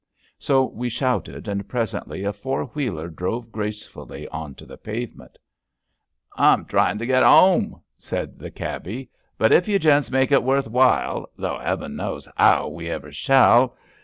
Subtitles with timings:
[0.39, 5.33] So we shouted, and presently a four wheeler drove gracefully on to the pavement.
[5.33, 5.37] *^
[6.35, 9.01] I'm trying to get 'ome," said the cabby.
[9.03, 11.29] *^ But if you gents make it worth while...
[11.37, 13.77] though heaven knows 'ow we ever shall.